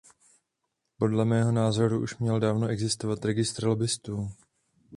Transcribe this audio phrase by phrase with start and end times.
[0.97, 4.29] Podle mého názoru už měl dávno existovat registr lobbistů.